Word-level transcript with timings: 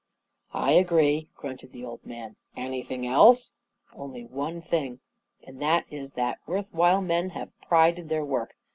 "I 0.55 0.71
agree," 0.71 1.29
grunted 1.35 1.73
the 1.73 1.85
old 1.85 2.03
man. 2.03 2.35
"Anything 2.57 3.05
else?" 3.05 3.51
44 3.91 4.03
Only 4.03 4.25
one 4.25 4.59
thing— 4.59 4.99
and 5.45 5.61
that 5.61 5.85
is 5.91 6.13
that 6.13 6.39
worth 6.47 6.73
while 6.73 7.01
men 7.03 7.29
have 7.37 7.49
a 7.49 7.65
pride 7.67 7.99
in 7.99 8.07
their 8.07 8.25
work. 8.25 8.55